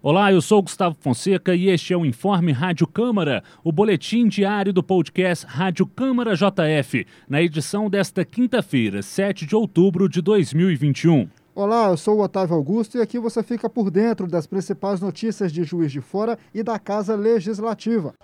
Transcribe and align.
Olá, 0.00 0.32
eu 0.32 0.40
sou 0.40 0.62
Gustavo 0.62 0.96
Fonseca 1.00 1.56
e 1.56 1.68
este 1.68 1.92
é 1.92 1.96
o 1.96 2.06
Informe 2.06 2.52
Rádio 2.52 2.86
Câmara, 2.86 3.42
o 3.64 3.72
boletim 3.72 4.28
diário 4.28 4.72
do 4.72 4.80
podcast 4.80 5.44
Rádio 5.44 5.84
Câmara 5.88 6.36
JF, 6.36 7.04
na 7.28 7.42
edição 7.42 7.90
desta 7.90 8.24
quinta-feira, 8.24 9.02
7 9.02 9.44
de 9.44 9.56
outubro 9.56 10.08
de 10.08 10.22
2021. 10.22 11.28
Olá, 11.52 11.88
eu 11.88 11.96
sou 11.96 12.18
o 12.18 12.22
Otávio 12.22 12.54
Augusto 12.54 12.96
e 12.96 13.00
aqui 13.00 13.18
você 13.18 13.42
fica 13.42 13.68
por 13.68 13.90
dentro 13.90 14.28
das 14.28 14.46
principais 14.46 15.00
notícias 15.00 15.52
de 15.52 15.64
Juiz 15.64 15.90
de 15.90 16.00
Fora 16.00 16.38
e 16.54 16.62
da 16.62 16.78
Casa 16.78 17.16
Legislativa. 17.16 18.14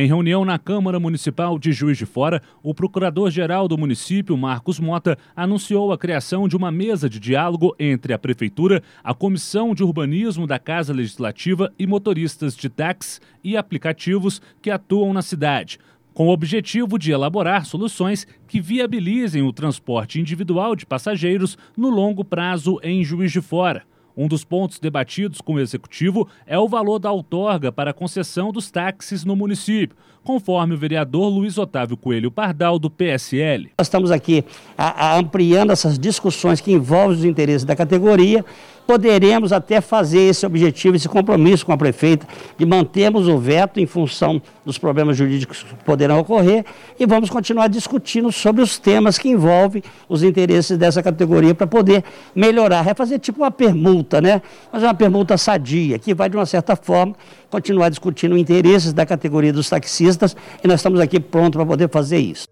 Em 0.00 0.06
reunião 0.06 0.44
na 0.44 0.60
Câmara 0.60 1.00
Municipal 1.00 1.58
de 1.58 1.72
Juiz 1.72 1.98
de 1.98 2.06
Fora, 2.06 2.40
o 2.62 2.72
procurador-geral 2.72 3.66
do 3.66 3.76
município, 3.76 4.36
Marcos 4.36 4.78
Mota, 4.78 5.18
anunciou 5.34 5.90
a 5.90 5.98
criação 5.98 6.46
de 6.46 6.56
uma 6.56 6.70
mesa 6.70 7.10
de 7.10 7.18
diálogo 7.18 7.74
entre 7.80 8.12
a 8.12 8.18
Prefeitura, 8.18 8.80
a 9.02 9.12
Comissão 9.12 9.74
de 9.74 9.82
Urbanismo 9.82 10.46
da 10.46 10.56
Casa 10.56 10.92
Legislativa 10.92 11.72
e 11.76 11.84
motoristas 11.84 12.56
de 12.56 12.68
táxi 12.68 13.18
e 13.42 13.56
aplicativos 13.56 14.40
que 14.62 14.70
atuam 14.70 15.12
na 15.12 15.20
cidade 15.20 15.80
com 16.14 16.28
o 16.28 16.32
objetivo 16.32 16.96
de 16.96 17.10
elaborar 17.10 17.66
soluções 17.66 18.24
que 18.46 18.60
viabilizem 18.60 19.42
o 19.42 19.52
transporte 19.52 20.20
individual 20.20 20.76
de 20.76 20.86
passageiros 20.86 21.58
no 21.76 21.90
longo 21.90 22.24
prazo 22.24 22.78
em 22.84 23.04
Juiz 23.04 23.32
de 23.32 23.40
Fora. 23.40 23.84
Um 24.18 24.26
dos 24.26 24.42
pontos 24.42 24.80
debatidos 24.80 25.40
com 25.40 25.54
o 25.54 25.60
executivo 25.60 26.26
é 26.44 26.58
o 26.58 26.66
valor 26.66 26.98
da 26.98 27.12
outorga 27.12 27.70
para 27.70 27.92
a 27.92 27.94
concessão 27.94 28.50
dos 28.50 28.68
táxis 28.68 29.24
no 29.24 29.36
município, 29.36 29.96
conforme 30.24 30.74
o 30.74 30.76
vereador 30.76 31.28
Luiz 31.28 31.56
Otávio 31.56 31.96
Coelho 31.96 32.28
Pardal, 32.28 32.80
do 32.80 32.90
PSL. 32.90 33.70
Nós 33.78 33.86
estamos 33.86 34.10
aqui 34.10 34.44
a, 34.76 35.10
a 35.10 35.18
ampliando 35.18 35.70
essas 35.70 35.96
discussões 35.96 36.60
que 36.60 36.72
envolvem 36.72 37.16
os 37.16 37.24
interesses 37.24 37.64
da 37.64 37.76
categoria 37.76 38.44
poderemos 38.88 39.52
até 39.52 39.82
fazer 39.82 40.20
esse 40.20 40.46
objetivo, 40.46 40.96
esse 40.96 41.10
compromisso 41.10 41.66
com 41.66 41.72
a 41.72 41.76
prefeita 41.76 42.26
de 42.56 42.64
mantermos 42.64 43.28
o 43.28 43.36
veto 43.36 43.78
em 43.78 43.84
função 43.84 44.40
dos 44.64 44.78
problemas 44.78 45.14
jurídicos 45.14 45.62
que 45.62 45.74
poderão 45.84 46.20
ocorrer 46.20 46.64
e 46.98 47.04
vamos 47.04 47.28
continuar 47.28 47.68
discutindo 47.68 48.32
sobre 48.32 48.62
os 48.62 48.78
temas 48.78 49.18
que 49.18 49.28
envolvem 49.28 49.82
os 50.08 50.22
interesses 50.22 50.78
dessa 50.78 51.02
categoria 51.02 51.54
para 51.54 51.66
poder 51.66 52.02
melhorar, 52.34 52.88
é 52.88 52.94
fazer 52.94 53.18
tipo 53.18 53.42
uma 53.42 53.50
permuta, 53.50 54.22
né? 54.22 54.40
Mas 54.72 54.82
é 54.82 54.86
uma 54.86 54.94
permuta 54.94 55.36
sadia, 55.36 55.98
que 55.98 56.14
vai 56.14 56.30
de 56.30 56.38
uma 56.38 56.46
certa 56.46 56.74
forma 56.74 57.14
continuar 57.50 57.90
discutindo 57.90 58.38
interesses 58.38 58.94
da 58.94 59.04
categoria 59.04 59.52
dos 59.52 59.68
taxistas 59.68 60.34
e 60.64 60.66
nós 60.66 60.80
estamos 60.80 60.98
aqui 60.98 61.20
prontos 61.20 61.58
para 61.58 61.66
poder 61.66 61.90
fazer 61.90 62.20
isso. 62.20 62.48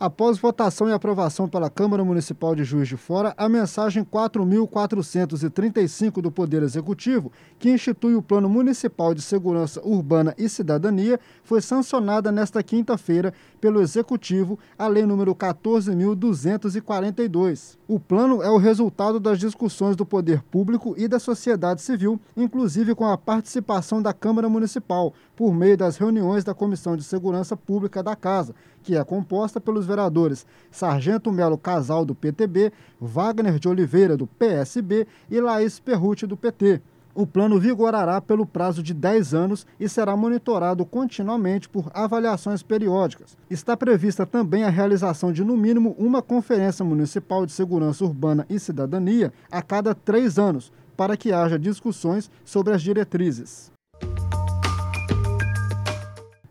Após 0.00 0.36
votação 0.38 0.88
e 0.88 0.92
aprovação 0.94 1.46
pela 1.46 1.68
Câmara 1.68 2.02
Municipal 2.02 2.54
de 2.54 2.64
Juiz 2.64 2.88
de 2.88 2.96
Fora, 2.96 3.34
a 3.36 3.46
mensagem 3.50 4.02
4.435 4.02 6.22
do 6.22 6.32
Poder 6.32 6.62
Executivo, 6.62 7.30
que 7.58 7.68
institui 7.68 8.14
o 8.14 8.22
Plano 8.22 8.48
Municipal 8.48 9.12
de 9.12 9.20
Segurança 9.20 9.86
Urbana 9.86 10.34
e 10.38 10.48
Cidadania, 10.48 11.20
foi 11.44 11.60
sancionada 11.60 12.32
nesta 12.32 12.62
quinta-feira 12.62 13.34
pelo 13.60 13.82
Executivo, 13.82 14.58
a 14.78 14.88
Lei 14.88 15.04
número 15.04 15.34
14.242. 15.34 17.76
O 17.86 18.00
plano 18.00 18.42
é 18.42 18.48
o 18.48 18.56
resultado 18.56 19.20
das 19.20 19.38
discussões 19.38 19.96
do 19.96 20.06
poder 20.06 20.42
público 20.44 20.94
e 20.96 21.06
da 21.06 21.18
sociedade 21.18 21.82
civil, 21.82 22.18
inclusive 22.34 22.94
com 22.94 23.04
a 23.04 23.18
participação 23.18 24.00
da 24.00 24.14
Câmara 24.14 24.48
Municipal, 24.48 25.12
por 25.36 25.52
meio 25.52 25.76
das 25.76 25.98
reuniões 25.98 26.42
da 26.42 26.54
Comissão 26.54 26.96
de 26.96 27.04
Segurança 27.04 27.54
Pública 27.54 28.02
da 28.02 28.16
Casa, 28.16 28.54
que 28.82 28.96
é 28.96 29.04
composta 29.04 29.60
pelos 29.60 29.89
vereadores 29.90 30.46
Sargento 30.70 31.32
Melo 31.32 31.58
Casal, 31.58 32.04
do 32.04 32.14
PTB, 32.14 32.72
Wagner 33.00 33.58
de 33.58 33.68
Oliveira, 33.68 34.16
do 34.16 34.26
PSB 34.26 35.06
e 35.30 35.40
Laís 35.40 35.80
Perrute, 35.80 36.26
do 36.26 36.36
PT. 36.36 36.80
O 37.12 37.26
plano 37.26 37.58
vigorará 37.58 38.20
pelo 38.20 38.46
prazo 38.46 38.82
de 38.82 38.94
10 38.94 39.34
anos 39.34 39.66
e 39.80 39.88
será 39.88 40.16
monitorado 40.16 40.86
continuamente 40.86 41.68
por 41.68 41.90
avaliações 41.92 42.62
periódicas. 42.62 43.36
Está 43.50 43.76
prevista 43.76 44.24
também 44.24 44.62
a 44.62 44.70
realização 44.70 45.32
de, 45.32 45.42
no 45.42 45.56
mínimo, 45.56 45.96
uma 45.98 46.22
Conferência 46.22 46.84
Municipal 46.84 47.44
de 47.44 47.52
Segurança 47.52 48.04
Urbana 48.04 48.46
e 48.48 48.58
Cidadania 48.60 49.32
a 49.50 49.60
cada 49.60 49.92
três 49.92 50.38
anos, 50.38 50.72
para 50.96 51.16
que 51.16 51.32
haja 51.32 51.58
discussões 51.58 52.30
sobre 52.44 52.74
as 52.74 52.82
diretrizes. 52.82 53.72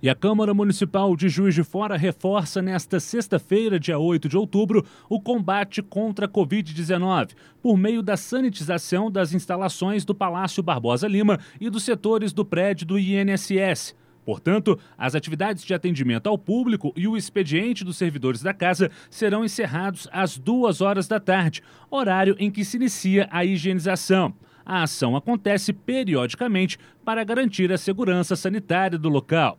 E 0.00 0.08
a 0.08 0.14
Câmara 0.14 0.54
Municipal 0.54 1.16
de 1.16 1.28
Juiz 1.28 1.56
de 1.56 1.64
Fora 1.64 1.96
reforça 1.96 2.62
nesta 2.62 3.00
sexta-feira, 3.00 3.80
dia 3.80 3.98
8 3.98 4.28
de 4.28 4.36
outubro, 4.36 4.86
o 5.08 5.20
combate 5.20 5.82
contra 5.82 6.26
a 6.26 6.28
Covid-19, 6.28 7.30
por 7.60 7.76
meio 7.76 8.00
da 8.00 8.16
sanitização 8.16 9.10
das 9.10 9.34
instalações 9.34 10.04
do 10.04 10.14
Palácio 10.14 10.62
Barbosa 10.62 11.08
Lima 11.08 11.40
e 11.60 11.68
dos 11.68 11.82
setores 11.82 12.32
do 12.32 12.44
prédio 12.44 12.86
do 12.86 12.96
INSS. 12.96 13.96
Portanto, 14.24 14.78
as 14.96 15.16
atividades 15.16 15.64
de 15.64 15.74
atendimento 15.74 16.28
ao 16.28 16.38
público 16.38 16.92
e 16.94 17.08
o 17.08 17.16
expediente 17.16 17.84
dos 17.84 17.96
servidores 17.96 18.40
da 18.40 18.54
casa 18.54 18.92
serão 19.10 19.44
encerrados 19.44 20.06
às 20.12 20.38
duas 20.38 20.80
horas 20.80 21.08
da 21.08 21.18
tarde, 21.18 21.60
horário 21.90 22.36
em 22.38 22.52
que 22.52 22.64
se 22.64 22.76
inicia 22.76 23.28
a 23.32 23.44
higienização. 23.44 24.32
A 24.64 24.84
ação 24.84 25.16
acontece 25.16 25.72
periodicamente 25.72 26.78
para 27.04 27.24
garantir 27.24 27.72
a 27.72 27.78
segurança 27.78 28.36
sanitária 28.36 28.96
do 28.96 29.08
local. 29.08 29.58